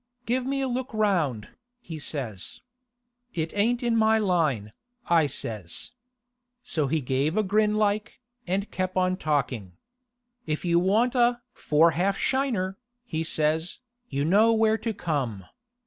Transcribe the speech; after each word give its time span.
Give 0.25 0.47
me 0.47 0.61
a 0.61 0.67
look 0.67 0.91
round," 0.95 1.49
he 1.79 1.99
says. 1.99 2.61
"It 3.35 3.55
ain't 3.55 3.83
in 3.83 3.95
my 3.95 4.17
line," 4.17 4.73
I 5.07 5.27
says. 5.27 5.91
So 6.63 6.87
he 6.87 7.01
gave 7.01 7.37
a 7.37 7.43
grin 7.43 7.75
like, 7.75 8.19
and 8.47 8.71
kep' 8.71 8.97
on 8.97 9.15
talking. 9.15 9.73
"If 10.47 10.65
you 10.65 10.79
want 10.79 11.13
a 11.13 11.41
four 11.53 11.91
half 11.91 12.17
shiner," 12.17 12.77
he 13.05 13.23
says, 13.23 13.77
"you 14.09 14.25
know 14.25 14.53
where 14.53 14.79
to 14.79 14.91
come. 14.91 15.45